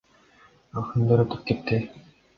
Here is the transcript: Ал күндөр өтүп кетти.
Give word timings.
Ал 0.81 0.87
күндөр 0.95 1.23
өтүп 1.27 1.47
кетти. 1.51 1.83